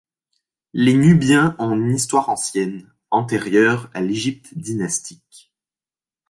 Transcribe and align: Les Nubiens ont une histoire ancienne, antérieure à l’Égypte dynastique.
Les 0.73 0.95
Nubiens 0.95 1.55
ont 1.59 1.75
une 1.75 1.91
histoire 1.95 2.29
ancienne, 2.29 2.91
antérieure 3.11 3.87
à 3.93 4.01
l’Égypte 4.01 4.49
dynastique. 4.57 5.53